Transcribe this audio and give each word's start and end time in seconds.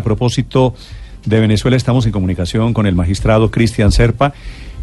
A 0.00 0.02
propósito 0.02 0.74
de 1.26 1.40
Venezuela, 1.40 1.76
estamos 1.76 2.06
en 2.06 2.12
comunicación 2.12 2.72
con 2.72 2.86
el 2.86 2.94
magistrado 2.94 3.50
Cristian 3.50 3.92
Serpa. 3.92 4.32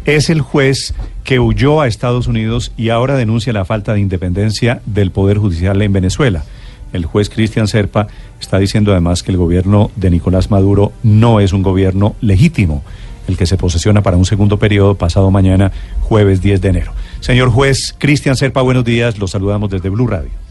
Es 0.04 0.30
el 0.30 0.42
juez 0.42 0.94
que 1.24 1.40
huyó 1.40 1.80
a 1.80 1.88
Estados 1.88 2.28
Unidos 2.28 2.70
y 2.76 2.90
ahora 2.90 3.16
denuncia 3.16 3.52
la 3.52 3.64
falta 3.64 3.94
de 3.94 4.00
independencia 4.00 4.80
del 4.86 5.10
Poder 5.10 5.38
Judicial 5.38 5.82
en 5.82 5.92
Venezuela. 5.92 6.44
El 6.92 7.04
juez 7.04 7.30
Cristian 7.30 7.66
Serpa 7.66 8.06
está 8.40 8.60
diciendo 8.60 8.92
además 8.92 9.24
que 9.24 9.32
el 9.32 9.38
gobierno 9.38 9.90
de 9.96 10.10
Nicolás 10.10 10.52
Maduro 10.52 10.92
no 11.02 11.40
es 11.40 11.52
un 11.52 11.64
gobierno 11.64 12.14
legítimo 12.20 12.84
el 13.26 13.36
que 13.36 13.46
se 13.46 13.56
posesiona 13.56 14.04
para 14.04 14.16
un 14.16 14.24
segundo 14.24 14.60
periodo 14.60 14.94
pasado 14.94 15.32
mañana, 15.32 15.72
jueves 16.02 16.40
10 16.40 16.60
de 16.60 16.68
enero. 16.68 16.92
Señor 17.18 17.50
juez 17.50 17.92
Cristian 17.98 18.36
Serpa, 18.36 18.62
buenos 18.62 18.84
días, 18.84 19.18
los 19.18 19.32
saludamos 19.32 19.68
desde 19.68 19.88
Blue 19.88 20.06
Radio. 20.06 20.47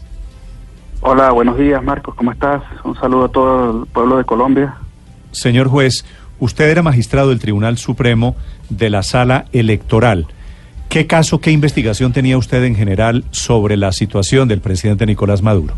Hola, 1.00 1.30
buenos 1.30 1.56
días 1.56 1.82
Marcos, 1.82 2.14
¿cómo 2.16 2.32
estás? 2.32 2.62
Un 2.82 2.96
saludo 2.96 3.26
a 3.26 3.28
todo 3.28 3.82
el 3.82 3.86
pueblo 3.86 4.18
de 4.18 4.24
Colombia. 4.24 4.74
Señor 5.30 5.68
juez, 5.68 6.04
usted 6.40 6.68
era 6.68 6.82
magistrado 6.82 7.28
del 7.28 7.38
Tribunal 7.38 7.78
Supremo 7.78 8.34
de 8.68 8.90
la 8.90 9.04
Sala 9.04 9.44
Electoral. 9.52 10.26
¿Qué 10.88 11.06
caso, 11.06 11.40
qué 11.40 11.52
investigación 11.52 12.12
tenía 12.12 12.36
usted 12.36 12.64
en 12.64 12.74
general 12.74 13.24
sobre 13.30 13.76
la 13.76 13.92
situación 13.92 14.48
del 14.48 14.60
presidente 14.60 15.06
Nicolás 15.06 15.40
Maduro? 15.40 15.74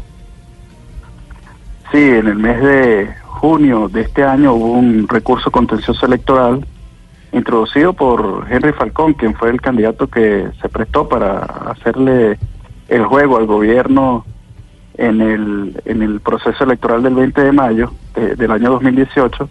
Sí, 1.93 1.99
en 1.99 2.29
el 2.29 2.37
mes 2.37 2.63
de 2.63 3.11
junio 3.27 3.89
de 3.89 4.03
este 4.03 4.23
año 4.23 4.55
hubo 4.55 4.73
un 4.73 5.07
recurso 5.07 5.51
contencioso 5.51 6.07
electoral 6.07 6.65
introducido 7.33 7.93
por 7.93 8.47
Henry 8.51 8.73
Falcón, 8.73 9.13
quien 9.15 9.35
fue 9.35 9.51
el 9.51 9.61
candidato 9.61 10.07
que 10.07 10.49
se 10.63 10.69
prestó 10.69 11.09
para 11.09 11.41
hacerle 11.71 12.39
el 12.89 13.05
juego 13.05 13.37
al 13.37 13.47
gobierno 13.47 14.25
en 14.95 15.21
el, 15.21 15.81
en 15.85 16.03
el 16.03 16.21
proceso 16.21 16.65
electoral 16.65 17.03
del 17.03 17.15
20 17.15 17.43
de 17.43 17.53
mayo 17.53 17.93
del 18.37 18.51
año 18.51 18.71
2018 18.71 19.49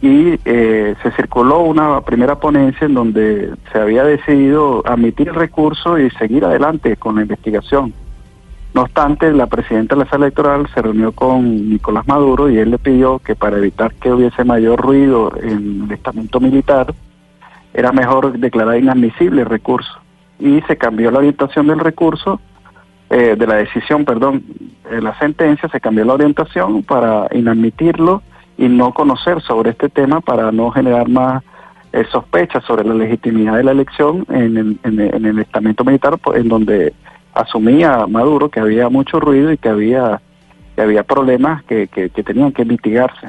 y 0.00 0.38
eh, 0.44 0.94
se 1.02 1.10
circuló 1.12 1.60
una 1.60 2.00
primera 2.02 2.38
ponencia 2.38 2.86
en 2.86 2.94
donde 2.94 3.52
se 3.72 3.78
había 3.78 4.04
decidido 4.04 4.82
admitir 4.86 5.28
el 5.28 5.34
recurso 5.34 5.98
y 5.98 6.10
seguir 6.10 6.44
adelante 6.44 6.96
con 6.96 7.16
la 7.16 7.22
investigación. 7.22 7.92
No 8.74 8.82
obstante, 8.82 9.32
la 9.32 9.46
presidenta 9.46 9.96
de 9.96 10.04
la 10.04 10.10
sala 10.10 10.26
electoral 10.26 10.68
se 10.72 10.82
reunió 10.82 11.10
con 11.12 11.70
Nicolás 11.70 12.06
Maduro 12.06 12.48
y 12.48 12.58
él 12.58 12.70
le 12.70 12.78
pidió 12.78 13.18
que 13.18 13.34
para 13.34 13.56
evitar 13.56 13.92
que 13.94 14.12
hubiese 14.12 14.44
mayor 14.44 14.80
ruido 14.80 15.32
en 15.42 15.84
el 15.84 15.92
estamento 15.92 16.38
militar, 16.38 16.94
era 17.74 17.92
mejor 17.92 18.38
declarar 18.38 18.78
inadmisible 18.78 19.42
el 19.42 19.48
recurso. 19.48 19.98
Y 20.38 20.60
se 20.62 20.76
cambió 20.76 21.10
la 21.10 21.18
orientación 21.18 21.66
del 21.66 21.80
recurso, 21.80 22.40
eh, 23.10 23.36
de 23.36 23.46
la 23.46 23.56
decisión, 23.56 24.04
perdón, 24.04 24.44
de 24.90 25.00
la 25.00 25.18
sentencia, 25.18 25.68
se 25.68 25.80
cambió 25.80 26.04
la 26.04 26.14
orientación 26.14 26.82
para 26.82 27.28
inadmitirlo 27.32 28.22
y 28.56 28.68
no 28.68 28.92
conocer 28.92 29.40
sobre 29.42 29.70
este 29.70 29.88
tema 29.88 30.20
para 30.20 30.52
no 30.52 30.70
generar 30.70 31.08
más 31.08 31.42
eh, 31.92 32.04
sospechas 32.10 32.64
sobre 32.64 32.86
la 32.86 32.94
legitimidad 32.94 33.56
de 33.56 33.64
la 33.64 33.70
elección 33.70 34.26
en 34.28 34.56
el, 34.56 34.78
en 34.82 35.24
el 35.24 35.38
estamento 35.38 35.84
militar, 35.84 36.18
en 36.34 36.48
donde 36.48 36.92
asumía 37.38 38.06
Maduro 38.06 38.50
que 38.50 38.60
había 38.60 38.88
mucho 38.88 39.20
ruido 39.20 39.52
y 39.52 39.58
que 39.58 39.68
había, 39.68 40.20
que 40.74 40.82
había 40.82 41.02
problemas 41.02 41.62
que, 41.64 41.88
que, 41.88 42.08
tenían 42.08 42.52
que 42.52 42.64
mitigarse. 42.64 43.28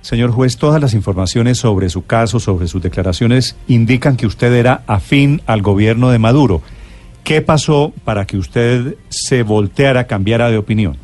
Señor 0.00 0.30
juez, 0.30 0.56
todas 0.56 0.80
las 0.80 0.94
informaciones 0.94 1.58
sobre 1.58 1.90
su 1.90 2.06
caso, 2.06 2.40
sobre 2.40 2.66
sus 2.66 2.82
declaraciones, 2.82 3.58
indican 3.66 4.16
que 4.16 4.26
usted 4.26 4.52
era 4.54 4.82
afín 4.86 5.42
al 5.46 5.60
gobierno 5.60 6.10
de 6.10 6.18
Maduro. 6.18 6.62
¿Qué 7.28 7.42
pasó 7.42 7.92
para 8.06 8.24
que 8.24 8.38
usted 8.38 8.96
se 9.10 9.42
volteara, 9.42 10.06
cambiara 10.06 10.48
de 10.48 10.56
opinión? 10.56 10.96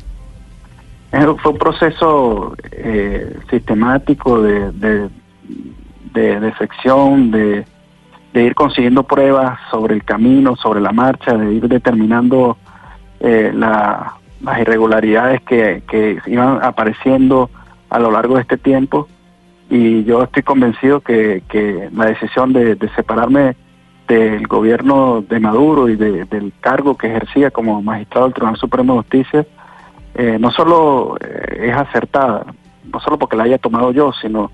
Fue 1.11 1.51
un 1.51 1.57
proceso 1.59 2.55
eh, 2.71 3.37
sistemático 3.47 4.41
de, 4.41 4.71
de, 4.71 5.09
de 6.15 6.39
defección, 6.39 7.29
de, 7.29 7.63
de 8.33 8.43
ir 8.43 8.55
consiguiendo 8.55 9.03
pruebas 9.03 9.59
sobre 9.69 9.93
el 9.93 10.03
camino, 10.03 10.55
sobre 10.55 10.81
la 10.81 10.91
marcha, 10.91 11.37
de 11.37 11.53
ir 11.53 11.67
determinando 11.67 12.57
eh, 13.19 13.51
las 13.53 14.59
irregularidades 14.59 15.43
que, 15.43 15.83
que 15.87 16.17
iban 16.25 16.57
apareciendo 16.63 17.51
a 17.91 17.99
lo 17.99 18.09
largo 18.09 18.37
de 18.37 18.41
este 18.41 18.57
tiempo. 18.57 19.07
Y 19.69 20.03
yo 20.05 20.23
estoy 20.23 20.41
convencido 20.41 21.01
que, 21.01 21.43
que 21.49 21.87
la 21.93 22.07
decisión 22.07 22.51
de, 22.51 22.79
separarme 22.95 23.55
del 24.07 24.47
gobierno 24.47 25.23
de 25.27 25.39
Maduro 25.39 25.89
y 25.89 25.95
del 25.95 26.53
cargo 26.59 26.95
que 26.95 27.07
ejercía 27.07 27.51
como 27.51 27.81
magistrado 27.81 28.27
del 28.27 28.33
Tribunal 28.33 28.57
Supremo 28.57 28.93
de 28.93 28.99
Justicia, 28.99 29.47
eh, 30.13 30.37
no 30.39 30.51
solo 30.51 31.17
eh, 31.19 31.69
es 31.69 31.75
acertada, 31.75 32.45
no 32.91 32.99
solo 32.99 33.17
porque 33.17 33.35
la 33.35 33.43
haya 33.43 33.57
tomado 33.57 33.91
yo, 33.91 34.11
sino 34.21 34.51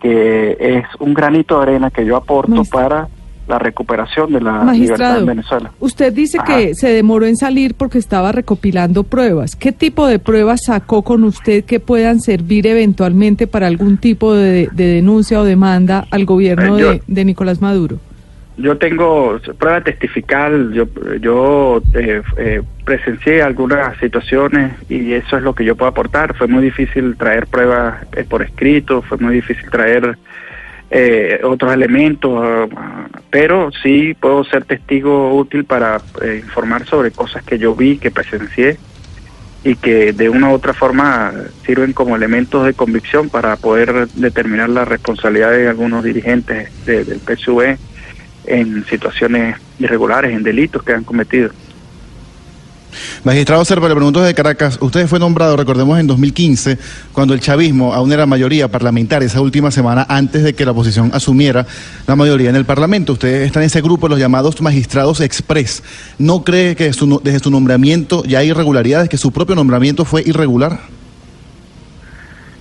que 0.00 0.56
es 0.58 0.84
un 1.00 1.14
granito 1.14 1.56
de 1.56 1.62
arena 1.62 1.90
que 1.90 2.04
yo 2.04 2.16
aporto 2.16 2.62
para 2.64 3.08
la 3.48 3.58
recuperación 3.58 4.32
de 4.32 4.40
la 4.40 4.72
libertad 4.72 5.18
en 5.18 5.26
Venezuela. 5.26 5.72
Usted 5.78 6.12
dice 6.12 6.38
que 6.44 6.74
se 6.74 6.88
demoró 6.88 7.26
en 7.26 7.36
salir 7.36 7.74
porque 7.74 7.98
estaba 7.98 8.32
recopilando 8.32 9.04
pruebas. 9.04 9.54
¿Qué 9.54 9.72
tipo 9.72 10.06
de 10.06 10.18
pruebas 10.18 10.64
sacó 10.64 11.02
con 11.02 11.22
usted 11.24 11.64
que 11.64 11.78
puedan 11.78 12.20
servir 12.20 12.66
eventualmente 12.66 13.46
para 13.46 13.68
algún 13.68 13.98
tipo 13.98 14.34
de, 14.34 14.68
denuncia 14.72 15.40
o 15.40 15.44
demanda 15.44 16.06
al 16.10 16.24
gobierno 16.24 16.78
eh, 16.78 17.02
de, 17.06 17.24
Nicolás 17.24 17.60
Maduro? 17.60 17.98
Yo 18.58 18.78
tengo 18.78 19.38
prueba 19.58 19.82
testifical, 19.82 20.72
yo, 20.72 20.86
yo 21.20 21.82
eh, 21.92 22.22
eh, 22.38 22.62
presencié 22.84 23.42
algunas 23.42 23.98
situaciones 23.98 24.72
y 24.88 25.12
eso 25.12 25.36
es 25.36 25.42
lo 25.42 25.54
que 25.54 25.64
yo 25.64 25.76
puedo 25.76 25.90
aportar. 25.90 26.34
Fue 26.36 26.46
muy 26.46 26.62
difícil 26.62 27.16
traer 27.16 27.46
pruebas 27.46 28.06
por 28.30 28.42
escrito, 28.42 29.02
fue 29.02 29.18
muy 29.18 29.34
difícil 29.34 29.68
traer 29.70 30.16
eh, 30.88 31.40
otros 31.42 31.72
elementos, 31.72 32.70
pero 33.30 33.70
sí 33.82 34.14
puedo 34.14 34.44
ser 34.44 34.64
testigo 34.64 35.36
útil 35.36 35.64
para 35.64 36.00
eh, 36.22 36.40
informar 36.44 36.86
sobre 36.86 37.10
cosas 37.10 37.42
que 37.42 37.58
yo 37.58 37.74
vi, 37.74 37.98
que 37.98 38.12
presencié 38.12 38.78
y 39.64 39.74
que 39.74 40.12
de 40.12 40.28
una 40.28 40.50
u 40.50 40.52
otra 40.52 40.74
forma 40.74 41.32
sirven 41.64 41.92
como 41.92 42.14
elementos 42.14 42.64
de 42.64 42.74
convicción 42.74 43.30
para 43.30 43.56
poder 43.56 44.06
determinar 44.14 44.68
la 44.68 44.84
responsabilidad 44.84 45.50
de 45.50 45.68
algunos 45.68 46.04
dirigentes 46.04 46.70
del 46.86 47.18
PSUV 47.18 47.76
en 48.46 48.84
situaciones 48.86 49.56
irregulares, 49.78 50.34
en 50.34 50.42
delitos 50.42 50.82
que 50.82 50.92
han 50.92 51.04
cometido. 51.04 51.50
Magistrado 53.24 53.64
Serpa, 53.64 53.88
le 53.88 53.94
pregunto 53.94 54.20
desde 54.20 54.34
Caracas, 54.34 54.78
usted 54.80 55.06
fue 55.06 55.18
nombrado, 55.18 55.56
recordemos, 55.56 55.98
en 55.98 56.06
2015, 56.06 56.78
cuando 57.12 57.34
el 57.34 57.40
chavismo 57.40 57.92
aún 57.92 58.12
era 58.12 58.26
mayoría 58.26 58.68
parlamentaria, 58.68 59.26
esa 59.26 59.40
última 59.40 59.70
semana 59.70 60.06
antes 60.08 60.42
de 60.42 60.54
que 60.54 60.64
la 60.64 60.70
oposición 60.72 61.10
asumiera 61.12 61.66
la 62.06 62.16
mayoría 62.16 62.50
en 62.50 62.56
el 62.56 62.64
Parlamento. 62.64 63.14
Usted 63.14 63.42
está 63.42 63.60
en 63.60 63.66
ese 63.66 63.80
grupo, 63.80 64.08
los 64.08 64.18
llamados 64.18 64.60
magistrados 64.60 65.20
express. 65.20 65.82
¿No 66.18 66.44
cree 66.44 66.76
que 66.76 66.90
desde 67.22 67.38
su 67.40 67.50
nombramiento 67.50 68.24
ya 68.24 68.38
hay 68.38 68.50
irregularidades, 68.50 69.08
que 69.08 69.18
su 69.18 69.32
propio 69.32 69.54
nombramiento 69.54 70.04
fue 70.04 70.22
irregular? 70.24 70.95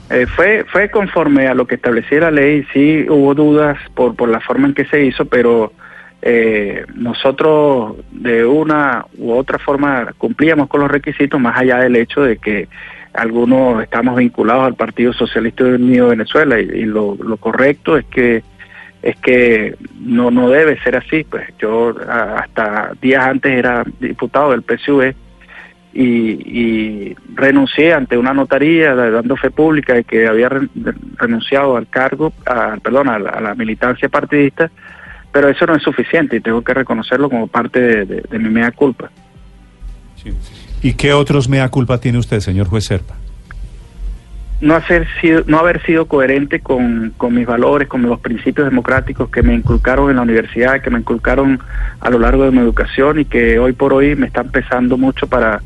Eh, 0.09 0.27
fue, 0.27 0.65
fue 0.65 0.89
conforme 0.89 1.47
a 1.47 1.55
lo 1.55 1.65
que 1.65 1.75
establecía 1.75 2.19
la 2.19 2.31
ley, 2.31 2.65
sí 2.71 3.05
hubo 3.09 3.33
dudas 3.33 3.77
por, 3.95 4.15
por 4.15 4.29
la 4.29 4.39
forma 4.39 4.67
en 4.67 4.75
que 4.75 4.85
se 4.85 5.03
hizo, 5.03 5.25
pero 5.25 5.73
eh, 6.21 6.85
nosotros 6.95 7.97
de 8.11 8.45
una 8.45 9.05
u 9.17 9.33
otra 9.33 9.59
forma 9.59 10.13
cumplíamos 10.17 10.67
con 10.67 10.81
los 10.81 10.91
requisitos, 10.91 11.39
más 11.39 11.57
allá 11.57 11.77
del 11.77 11.95
hecho 11.95 12.21
de 12.21 12.37
que 12.37 12.67
algunos 13.13 13.81
estamos 13.83 14.15
vinculados 14.15 14.65
al 14.65 14.75
Partido 14.75 15.13
Socialista 15.13 15.63
Unido 15.63 16.05
de 16.05 16.15
Venezuela 16.15 16.59
y, 16.59 16.85
lo, 16.85 17.15
correcto 17.39 17.97
es 17.97 18.05
que 18.05 18.43
es 19.01 19.15
que 19.17 19.75
no 19.99 20.31
no 20.31 20.49
debe 20.49 20.81
ser 20.81 20.95
así 20.97 21.23
pues. 21.23 21.47
Yo 21.59 21.95
hasta 22.09 22.91
días 23.01 23.25
antes 23.25 23.51
era 23.51 23.83
diputado 23.99 24.51
del 24.51 24.63
PSV 24.63 25.15
y, 25.95 27.15
renuncié 27.35 27.93
ante 27.93 28.17
una 28.17 28.33
notaría 28.33 28.93
dando 28.95 29.35
fe 29.37 29.49
pública 29.49 29.93
de 29.93 30.03
que 30.03 30.27
había 30.27 30.49
renunciado 31.17 31.77
al 31.77 31.87
cargo 31.87 32.31
perdón 32.83 33.09
a 33.09 33.19
la 33.19 33.55
militancia 33.55 34.09
partidista 34.09 34.69
pero 35.35 35.49
eso 35.49 35.65
no 35.65 35.75
es 35.75 35.83
suficiente 35.83 36.37
y 36.37 36.39
tengo 36.39 36.61
que 36.61 36.73
reconocerlo 36.73 37.29
como 37.29 37.47
parte 37.47 38.05
de, 38.05 38.39
mi 38.39 38.47
mea 38.47 38.71
culpa. 38.71 39.11
¿Y 40.81 40.93
qué 40.93 41.11
otros 41.11 41.49
mea 41.49 41.67
culpa 41.67 41.99
tiene 41.99 42.19
usted, 42.19 42.39
señor 42.39 42.69
juez 42.69 42.85
Serpa? 42.85 43.15
No 44.61 44.75
hacer 44.75 45.07
sido, 45.19 45.43
no 45.47 45.59
haber 45.59 45.83
sido 45.85 46.07
coherente 46.07 46.59
con, 46.59 47.13
con 47.17 47.33
mis 47.33 47.45
valores, 47.45 47.87
con 47.87 48.01
los 48.01 48.19
principios 48.19 48.67
democráticos 48.67 49.29
que 49.29 49.43
me 49.43 49.53
inculcaron 49.53 50.09
en 50.09 50.15
la 50.15 50.21
universidad, 50.21 50.81
que 50.81 50.89
me 50.89 50.99
inculcaron 50.99 51.59
a 51.99 52.09
lo 52.09 52.19
largo 52.19 52.43
de 52.43 52.51
mi 52.51 52.59
educación 52.59 53.19
y 53.19 53.25
que 53.25 53.59
hoy 53.59 53.73
por 53.73 53.93
hoy 53.93 54.15
me 54.15 54.27
están 54.27 54.49
pesando 54.49 54.97
mucho 54.97 55.27
para, 55.27 55.61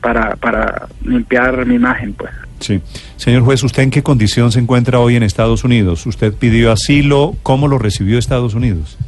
para, 0.00 0.36
para 0.36 0.88
limpiar 1.04 1.64
mi 1.66 1.76
imagen, 1.76 2.12
pues. 2.14 2.32
Sí. 2.58 2.80
Señor 3.16 3.42
juez, 3.42 3.62
¿usted 3.64 3.82
en 3.82 3.90
qué 3.90 4.02
condición 4.02 4.52
se 4.52 4.60
encuentra 4.60 5.00
hoy 5.00 5.16
en 5.16 5.22
Estados 5.22 5.64
Unidos? 5.64 6.06
¿Usted 6.06 6.32
pidió 6.32 6.70
asilo? 6.70 7.34
¿Cómo 7.42 7.66
lo 7.68 7.78
recibió 7.78 8.18
Estados 8.18 8.54
Unidos? 8.54 8.98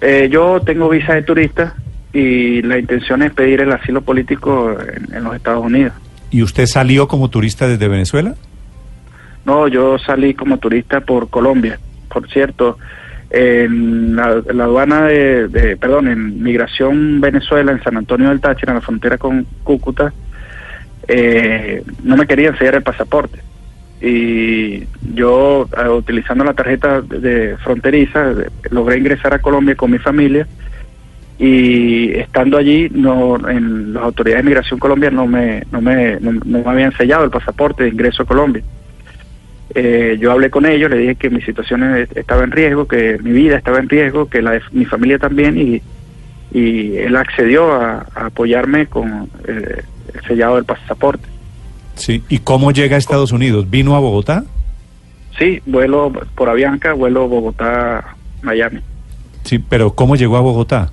Eh, 0.00 0.28
yo 0.30 0.60
tengo 0.60 0.88
visa 0.88 1.14
de 1.14 1.22
turista 1.22 1.74
y 2.12 2.62
la 2.62 2.78
intención 2.78 3.22
es 3.22 3.32
pedir 3.32 3.60
el 3.60 3.72
asilo 3.72 4.02
político 4.02 4.76
en, 4.80 5.14
en 5.14 5.24
los 5.24 5.34
Estados 5.34 5.64
Unidos. 5.64 5.94
¿Y 6.32 6.42
usted 6.42 6.66
salió 6.66 7.06
como 7.06 7.28
turista 7.28 7.68
desde 7.68 7.88
Venezuela? 7.88 8.34
No, 9.44 9.68
yo 9.68 9.98
salí 9.98 10.32
como 10.32 10.58
turista 10.58 11.00
por 11.00 11.28
Colombia. 11.28 11.78
Por 12.08 12.28
cierto, 12.30 12.78
en 13.30 14.16
la, 14.16 14.42
aduana 14.64 15.06
de, 15.06 15.76
perdón, 15.78 16.08
en 16.08 16.42
Migración 16.42 17.20
Venezuela, 17.20 17.72
en 17.72 17.82
San 17.82 17.98
Antonio 17.98 18.30
del 18.30 18.40
Táchira, 18.40 18.72
en 18.72 18.76
la 18.76 18.80
frontera 18.80 19.18
con 19.18 19.46
Cúcuta, 19.62 20.12
eh, 21.06 21.82
no 22.02 22.16
me 22.16 22.26
querían 22.26 22.56
sellar 22.56 22.76
el 22.76 22.82
pasaporte. 22.82 23.38
Y 24.00 24.84
yo, 25.14 25.68
eh, 25.76 25.88
utilizando 25.88 26.44
la 26.44 26.54
tarjeta 26.54 27.02
de, 27.02 27.56
fronteriza, 27.62 28.32
logré 28.70 28.98
ingresar 28.98 29.34
a 29.34 29.38
Colombia 29.38 29.74
con 29.74 29.90
mi 29.90 29.98
familia 29.98 30.46
y 31.38 32.12
estando 32.12 32.58
allí 32.58 32.88
no 32.90 33.36
en 33.48 33.94
las 33.94 34.02
autoridades 34.04 34.44
de 34.44 34.48
migración 34.50 34.78
colombiana 34.78 35.16
no 35.16 35.26
me 35.26 35.62
no 35.72 35.80
me 35.80 36.20
no, 36.20 36.32
no 36.32 36.58
me 36.58 36.70
habían 36.70 36.92
sellado 36.96 37.24
el 37.24 37.30
pasaporte 37.30 37.84
de 37.84 37.90
ingreso 37.90 38.22
a 38.22 38.26
Colombia 38.26 38.62
Eh, 39.74 40.18
yo 40.20 40.30
hablé 40.30 40.50
con 40.50 40.66
ellos 40.66 40.90
le 40.90 40.98
dije 40.98 41.14
que 41.14 41.30
mi 41.30 41.40
situación 41.40 41.82
estaba 42.14 42.44
en 42.44 42.50
riesgo 42.50 42.86
que 42.86 43.18
mi 43.22 43.32
vida 43.32 43.56
estaba 43.56 43.78
en 43.78 43.88
riesgo 43.88 44.26
que 44.28 44.42
la 44.42 44.50
de 44.52 44.60
mi 44.72 44.84
familia 44.84 45.18
también 45.18 45.56
y 45.58 45.80
y 46.52 46.98
él 46.98 47.16
accedió 47.16 47.72
a, 47.72 48.06
a 48.14 48.26
apoyarme 48.26 48.86
con 48.86 49.30
eh, 49.48 49.82
el 50.14 50.20
sellado 50.28 50.56
del 50.56 50.64
pasaporte 50.66 51.26
Sí. 51.94 52.22
¿Y 52.30 52.38
cómo 52.38 52.70
llega 52.72 52.96
a 52.96 52.98
Estados 52.98 53.32
Unidos? 53.32 53.68
¿Vino 53.70 53.96
a 53.96 54.00
Bogotá? 54.00 54.44
sí 55.38 55.60
vuelo 55.66 56.12
por 56.34 56.48
Avianca 56.50 56.92
vuelo 56.92 57.26
Bogotá 57.28 58.14
Miami 58.42 58.80
Sí, 59.44 59.58
pero 59.58 59.94
¿cómo 59.94 60.14
llegó 60.16 60.36
a 60.36 60.40
Bogotá? 60.40 60.92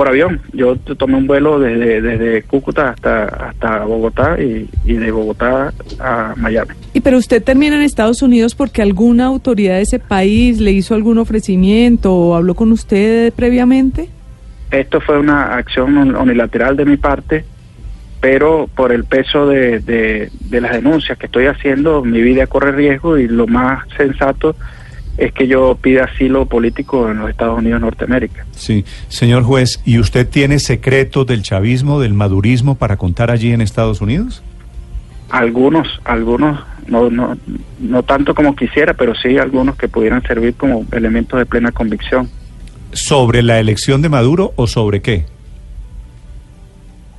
Por 0.00 0.08
avión. 0.08 0.40
Yo 0.54 0.76
tomé 0.76 1.18
un 1.18 1.26
vuelo 1.26 1.58
desde, 1.60 2.00
desde 2.00 2.42
Cúcuta 2.44 2.88
hasta, 2.88 3.24
hasta 3.24 3.84
Bogotá 3.84 4.40
y, 4.40 4.66
y 4.86 4.94
de 4.94 5.10
Bogotá 5.10 5.74
a 5.98 6.32
Miami. 6.38 6.70
Y 6.94 7.00
pero 7.02 7.18
usted 7.18 7.42
termina 7.44 7.76
en 7.76 7.82
Estados 7.82 8.22
Unidos 8.22 8.54
porque 8.54 8.80
alguna 8.80 9.26
autoridad 9.26 9.74
de 9.74 9.82
ese 9.82 9.98
país 9.98 10.58
le 10.58 10.70
hizo 10.72 10.94
algún 10.94 11.18
ofrecimiento 11.18 12.14
o 12.14 12.34
habló 12.34 12.54
con 12.54 12.72
usted 12.72 13.30
previamente. 13.34 14.08
Esto 14.70 15.02
fue 15.02 15.18
una 15.18 15.54
acción 15.56 15.98
un- 15.98 16.16
unilateral 16.16 16.78
de 16.78 16.86
mi 16.86 16.96
parte, 16.96 17.44
pero 18.22 18.70
por 18.74 18.92
el 18.92 19.04
peso 19.04 19.46
de, 19.48 19.80
de, 19.80 20.30
de 20.48 20.60
las 20.62 20.72
denuncias 20.72 21.18
que 21.18 21.26
estoy 21.26 21.44
haciendo, 21.44 22.02
mi 22.02 22.22
vida 22.22 22.46
corre 22.46 22.72
riesgo 22.72 23.18
y 23.18 23.28
lo 23.28 23.46
más 23.46 23.84
sensato 23.98 24.56
es 25.18 25.32
que 25.32 25.46
yo 25.46 25.76
pida 25.80 26.04
asilo 26.04 26.46
político 26.46 27.10
en 27.10 27.18
los 27.18 27.30
Estados 27.30 27.58
Unidos 27.58 27.80
de 27.80 27.86
Norteamérica. 27.86 28.46
Sí. 28.52 28.84
Señor 29.08 29.42
juez, 29.42 29.80
¿y 29.84 29.98
usted 29.98 30.26
tiene 30.28 30.58
secretos 30.58 31.26
del 31.26 31.42
chavismo, 31.42 32.00
del 32.00 32.14
madurismo 32.14 32.74
para 32.76 32.96
contar 32.96 33.30
allí 33.30 33.52
en 33.52 33.60
Estados 33.60 34.00
Unidos? 34.00 34.42
Algunos, 35.30 35.86
algunos, 36.04 36.60
no, 36.86 37.10
no, 37.10 37.36
no 37.78 38.02
tanto 38.02 38.34
como 38.34 38.56
quisiera, 38.56 38.94
pero 38.94 39.14
sí 39.14 39.36
algunos 39.38 39.76
que 39.76 39.88
pudieran 39.88 40.22
servir 40.22 40.54
como 40.54 40.84
elementos 40.92 41.38
de 41.38 41.46
plena 41.46 41.70
convicción. 41.70 42.28
¿Sobre 42.92 43.42
la 43.42 43.60
elección 43.60 44.02
de 44.02 44.08
Maduro 44.08 44.52
o 44.56 44.66
sobre 44.66 45.00
qué? 45.02 45.24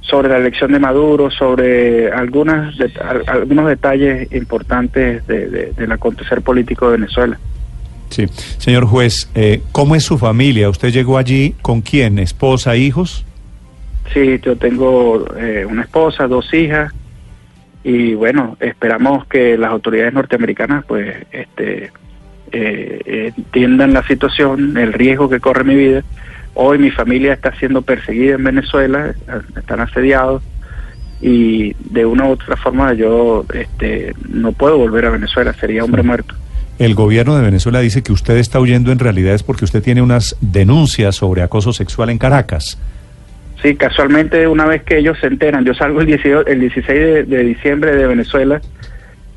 sobre 0.02 0.28
la 0.28 0.38
elección 0.40 0.74
de 0.74 0.80
Maduro, 0.80 1.32
sobre 1.32 2.12
algunas 2.12 2.76
al- 3.02 3.24
algunos 3.28 3.68
detalles 3.70 4.30
importantes 4.34 5.26
de, 5.26 5.48
de- 5.50 5.72
del 5.72 5.92
acontecer 5.94 6.42
político 6.42 6.88
de 6.92 6.98
Venezuela. 6.98 7.40
Sí. 8.12 8.28
Señor 8.58 8.86
juez, 8.86 9.30
eh, 9.36 9.62
¿cómo 9.72 9.96
es 9.96 10.04
su 10.04 10.18
familia? 10.18 10.70
¿Usted 10.70 10.90
llegó 10.90 11.18
allí 11.18 11.56
con 11.62 11.82
quién? 11.82 12.20
¿Esposa, 12.20 12.76
hijos? 12.76 13.26
Sí, 14.14 14.40
yo 14.44 14.58
tengo 14.58 15.26
eh, 15.38 15.66
una 15.68 15.84
esposa, 15.84 16.28
dos 16.28 16.54
hijas 16.54 16.94
y 17.84 18.14
bueno, 18.14 18.58
esperamos 18.60 19.26
que 19.28 19.58
las 19.58 19.72
autoridades 19.72 20.14
norteamericanas 20.14 20.86
pues 20.86 21.26
este 21.32 21.92
eh, 22.52 23.32
entiendan 23.38 23.94
la 23.94 24.06
situación, 24.06 24.78
el 24.78 24.92
riesgo 24.92 25.30
que 25.30 25.40
corre 25.40 25.64
mi 25.64 25.76
vida. 25.76 26.04
Hoy 26.54 26.78
mi 26.78 26.92
familia 26.92 27.34
está 27.34 27.56
siendo 27.56 27.82
perseguida 27.82 28.36
en 28.36 28.44
Venezuela, 28.44 29.16
están 29.56 29.80
asediados 29.80 30.44
y 31.22 31.74
de 31.92 32.06
una 32.06 32.26
u 32.26 32.32
otra 32.32 32.58
forma 32.58 32.94
yo 32.94 33.46
este 33.54 34.14
no 34.28 34.52
puedo 34.52 34.78
volver 34.78 35.06
a 35.06 35.12
Venezuela, 35.12 35.54
sería 35.54 35.86
hombre 35.86 36.04
muerto. 36.04 36.36
El 36.82 36.96
gobierno 36.96 37.38
de 37.38 37.44
Venezuela 37.44 37.80
dice 37.80 38.02
que 38.02 38.12
usted 38.12 38.38
está 38.38 38.60
huyendo 38.60 38.92
en 38.92 38.98
realidad 38.98 39.36
es 39.36 39.44
porque 39.44 39.66
usted 39.66 39.84
tiene 39.84 40.02
unas 40.02 40.36
denuncias 40.42 41.16
sobre 41.16 41.44
acoso 41.44 41.74
sexual 41.74 42.10
en 42.10 42.18
Caracas. 42.18 42.76
Sí, 43.62 43.76
casualmente 43.76 44.48
una 44.48 44.66
vez 44.66 44.82
que 44.82 44.98
ellos 44.98 45.16
se 45.22 45.28
enteran, 45.28 45.64
yo 45.64 45.76
salgo 45.76 46.02
el 46.02 46.08
18 46.08 46.48
el 46.48 46.60
16 46.60 47.30
de, 47.30 47.44
diciembre 47.44 47.96
de 47.96 48.08
Venezuela, 48.08 48.62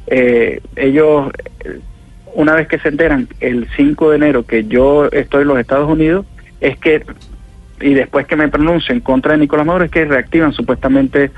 eh, 0.06 0.62
ellos, 0.74 1.30
una 2.32 2.54
vez 2.54 2.66
que 2.66 2.78
se 2.78 2.88
enteran 2.88 3.28
el 3.40 3.68
5 3.76 4.08
de 4.08 4.16
enero 4.16 4.46
que 4.46 4.64
yo 4.64 5.10
estoy 5.12 5.42
en 5.42 5.48
los 5.48 5.58
Estados 5.58 5.90
Unidos, 5.90 6.24
es 6.62 6.78
que, 6.78 7.04
y 7.82 7.92
después 7.92 8.26
que 8.26 8.36
me 8.36 8.48
pronuncio 8.48 8.94
en 8.94 9.02
contra 9.02 9.32
de 9.32 9.40
Nicolás 9.40 9.66
Maduro, 9.66 9.84
es 9.84 9.90
que 9.90 10.06
reactivan 10.06 10.54
supuestamente 10.54 11.30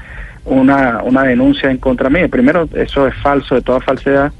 una, 0.44 1.02
una 1.02 1.24
denuncia 1.24 1.68
en 1.68 1.78
contra 1.78 2.10
mí. 2.10 2.28
Primero, 2.28 2.68
eso 2.74 3.08
es 3.08 3.14
falso, 3.16 3.56
de 3.56 3.62
toda 3.62 3.80
falsedad. 3.80 4.32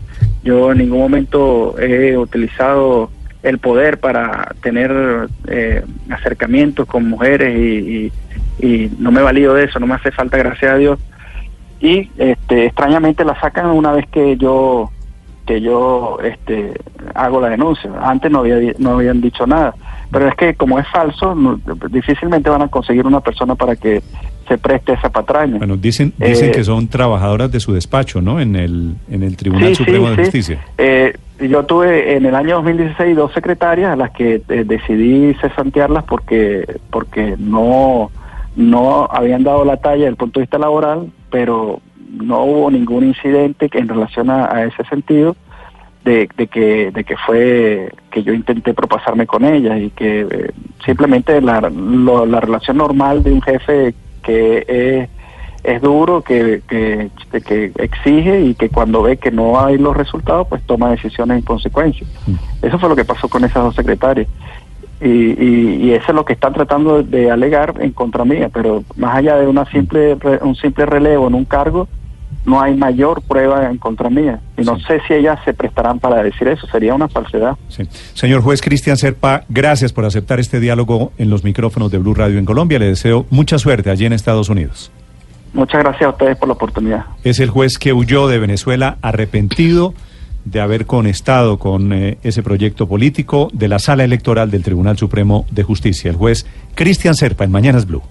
Yo 0.46 0.70
en 0.70 0.78
ningún 0.78 1.00
momento 1.00 1.76
he 1.76 2.16
utilizado 2.16 3.10
el 3.43 3.58
poder 3.58 3.98
para 3.98 4.54
tener 4.62 5.28
eh, 5.48 5.84
acercamientos 6.08 6.87
con 6.87 7.08
mujeres 7.08 7.58
y, 7.58 8.12
y, 8.60 8.93
no 9.00 9.10
me 9.10 9.22
valido 9.22 9.54
de 9.54 9.64
eso, 9.64 9.81
no 9.81 9.88
me 9.88 9.96
hace 9.96 10.12
falta, 10.12 10.37
gracias 10.37 10.72
a 10.72 10.76
Dios. 10.76 11.00
Y 11.81 12.10
este, 12.16 12.66
extrañamente 12.66 13.25
la 13.25 13.38
sacan 13.40 13.66
una 13.66 13.90
vez 13.90 14.06
que 14.06 14.37
yo 14.37 14.93
que 15.46 15.60
yo 15.60 16.19
este, 16.22 16.74
hago 17.15 17.41
la 17.41 17.48
denuncia. 17.48 17.91
Antes 18.00 18.31
no, 18.31 18.41
había, 18.41 18.72
no 18.79 18.94
habían 18.94 19.20
dicho 19.20 19.48
nada. 19.48 19.74
Pero 20.12 20.29
es 20.29 20.34
que 20.36 20.55
como 20.55 20.79
es 20.79 20.86
falso, 20.88 21.58
difícilmente 21.91 22.50
van 22.50 22.62
a 22.62 22.69
conseguir 22.69 23.05
una 23.05 23.20
persona 23.20 23.56
para 23.56 23.74
que 23.74 24.00
se 24.48 24.58
preste 24.58 24.93
esa 24.93 25.10
patraña. 25.10 25.58
Bueno, 25.58 25.76
dicen, 25.76 26.12
dicen 26.19 26.48
Eh, 26.50 26.53
que 26.53 26.65
son 26.65 26.88
trabajadoras 26.88 27.50
de 27.50 27.60
su 27.60 27.72
despacho, 27.72 28.20
¿no? 28.22 28.41
En 28.41 28.56
el, 28.56 28.94
en 29.10 29.22
el 29.22 29.36
Tribunal 29.36 29.69
Sí, 29.70 29.74
Supremo 29.76 30.06
sí, 30.06 30.10
de 30.10 30.17
sí. 30.17 30.22
Justicia. 30.22 30.65
Eh, 30.79 31.12
yo 31.41 31.65
tuve 31.65 32.17
en 32.17 32.24
el 32.26 32.34
año 32.34 32.56
2016 32.56 33.15
dos 33.17 33.32
secretarias 33.32 33.91
a 33.93 33.96
las 33.96 34.10
que 34.12 34.41
eh, 34.48 34.65
decidí 34.65 35.34
cesantearlas 35.34 36.05
porque 36.05 36.65
porque 36.91 37.34
no 37.38 38.10
no 38.56 39.06
habían 39.10 39.43
dado 39.44 39.65
la 39.67 39.76
talla 39.76 39.96
desde 39.96 40.08
el 40.08 40.17
punto 40.17 40.41
de 40.41 40.44
vista 40.44 40.56
laboral, 40.58 41.10
pero 41.31 41.81
no 42.10 42.44
hubo 42.44 42.70
ningún 42.70 43.05
incidente 43.05 43.69
en 43.72 43.86
relación 43.88 44.31
a, 44.31 44.46
a 44.50 44.65
ese 44.65 44.82
sentido 44.84 45.36
de, 46.05 46.26
de 46.38 46.46
que 46.46 46.91
de 46.91 47.05
que 47.05 47.17
fue 47.19 47.91
que 48.10 48.22
yo 48.22 48.32
intenté 48.32 48.72
propasarme 48.72 49.26
con 49.26 49.44
ellas 49.44 49.79
y 49.79 49.91
que 49.91 50.20
eh, 50.20 50.50
simplemente 50.86 51.41
la, 51.43 51.60
lo- 51.69 52.24
la 52.24 52.41
relación 52.41 52.79
normal 52.79 53.22
de 53.22 53.32
un 53.32 53.43
jefe 53.43 53.94
que 54.27 54.65
es 54.69 55.09
es 55.67 55.83
duro, 55.83 56.23
que, 56.23 56.63
que, 56.69 57.11
que 57.45 57.73
exige 57.79 58.41
y 58.41 58.55
que 58.55 58.69
cuando 58.69 59.03
ve 59.03 59.17
que 59.17 59.33
no 59.33 59.59
hay 59.59 59.79
los 59.79 59.97
resultados, 59.97 60.47
pues 60.47 60.63
toma 60.63 60.91
decisiones 60.91 61.39
en 61.39 61.45
consecuencia. 61.45 62.06
Eso 62.63 62.79
fue 62.79 62.89
lo 62.89 62.95
que 62.95 63.05
pasó 63.05 63.29
con 63.29 63.45
esas 63.45 63.65
dos 63.65 63.75
secretarias. 63.75 64.29
Y, 65.01 65.09
y, 65.09 65.79
y 65.83 65.93
eso 65.93 66.05
es 66.09 66.15
lo 66.15 66.25
que 66.25 66.35
están 66.35 66.53
tratando 66.53 67.03
de 67.03 67.33
alegar 67.33 67.75
en 67.81 67.91
contra 67.91 68.25
mía, 68.25 68.49
pero 68.53 68.85
más 68.95 69.17
allá 69.17 69.37
de 69.37 69.49
una 69.49 69.65
simple 69.67 70.17
un 70.41 70.55
simple 70.55 70.87
relevo 70.87 71.27
en 71.27 71.35
un 71.35 71.45
cargo, 71.45 71.89
no 72.46 72.60
hay 72.62 72.74
mayor 72.76 73.20
prueba 73.22 73.69
en 73.69 73.76
contra 73.76 74.08
mía. 74.08 74.41
Y 74.56 74.62
no 74.62 74.76
Sí. 74.76 74.84
sé 74.88 75.00
si 75.06 75.15
ellas 75.15 75.38
se 75.44 75.53
prestarán 75.53 75.98
para 75.98 76.22
decir 76.22 76.48
eso, 76.48 76.67
sería 76.69 76.94
una 76.94 77.08
falsedad. 77.08 77.56
Sí. 77.69 77.82
Señor 78.15 78.41
juez 78.41 78.62
Cristian 78.62 78.96
Serpa, 78.96 79.43
gracias 79.48 79.93
por 79.93 80.05
aceptar 80.05 80.41
este 80.41 80.60
diálogo 80.60 81.12
en 81.19 81.29
los 81.29 81.44
micrófonos 81.44 81.91
de 81.91 81.98
Blue 81.98 82.15
Radio 82.15 82.38
en 82.38 82.44
Colombia. 82.44 82.79
Le 82.79 82.86
deseo 82.86 83.26
mucha 83.31 83.58
suerte 83.58 83.91
allí 83.91 84.06
en 84.06 84.12
Estados 84.12 84.48
Unidos. 84.48 84.91
Muchas 85.53 85.82
gracias 85.82 86.03
a 86.03 86.10
ustedes 86.10 86.36
por 86.36 86.48
la 86.48 86.55
oportunidad. 86.55 87.05
Es 87.24 87.41
el 87.41 87.50
juez 87.50 87.79
que 87.79 87.93
huyó 87.93 88.29
de 88.29 88.38
Venezuela 88.38 88.98
arrepentido 89.03 89.94
de 90.44 90.60
haber 90.60 90.86
conectado 90.86 91.58
con 91.58 91.93
eh, 91.93 92.19
ese 92.22 92.43
proyecto 92.43 92.86
político 92.86 93.48
de 93.53 93.67
la 93.67 93.81
sala 93.81 94.05
electoral 94.05 94.50
del 94.50 94.62
Tribunal 94.62 94.96
Supremo 94.96 95.44
de 95.50 95.65
Justicia. 95.65 96.10
El 96.10 96.17
juez 96.17 96.46
Cristian 96.76 97.15
Serpa 97.17 97.43
en 97.44 97.50
Mañanas 97.50 97.86
Blue. 97.86 98.03